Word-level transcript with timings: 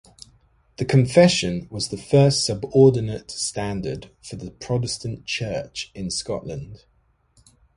The 0.77 0.85
Confession 0.85 1.67
was 1.69 1.89
the 1.89 1.97
first 1.97 2.43
subordinate 2.43 3.29
standard 3.29 4.09
for 4.23 4.35
the 4.35 4.49
Protestant 4.49 5.27
church 5.27 5.91
in 5.93 6.09
Scotland. 6.09 6.85